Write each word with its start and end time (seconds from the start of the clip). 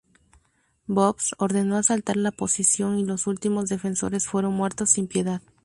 Boves 0.87 1.35
ordeno 1.37 1.77
asaltar 1.77 2.17
la 2.17 2.31
posición 2.31 2.97
y 2.97 3.05
los 3.05 3.27
últimos 3.27 3.69
defensores 3.69 4.25
fueron 4.25 4.53
muertos 4.55 4.89
sin 4.89 5.05
piedad. 5.07 5.43